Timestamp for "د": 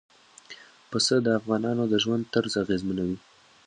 1.21-1.27, 1.91-1.93